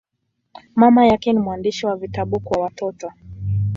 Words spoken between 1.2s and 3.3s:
ni mwandishi wa vitabu kwa watoto.